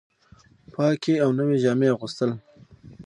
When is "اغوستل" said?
1.93-2.31